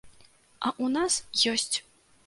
[0.65, 1.21] А ў нас
[1.57, 1.75] ёсць!